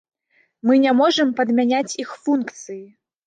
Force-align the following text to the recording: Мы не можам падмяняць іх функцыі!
Мы 0.69 0.73
не 0.85 0.93
можам 1.01 1.35
падмяняць 1.41 1.97
іх 2.05 2.17
функцыі! 2.25 2.81